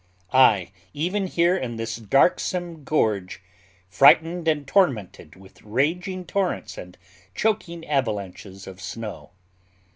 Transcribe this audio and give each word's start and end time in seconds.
Ay, 0.33 0.71
even 0.95 1.27
here 1.27 1.55
in 1.55 1.75
this 1.75 1.97
darksome 1.97 2.83
gorge, 2.83 3.39
"frightened 3.87 4.47
and 4.47 4.65
tormented" 4.67 5.35
with 5.35 5.61
raging 5.61 6.25
torrents 6.25 6.75
and 6.75 6.97
choking 7.35 7.85
avalanches 7.85 8.65
of 8.65 8.81
snow. 8.81 9.29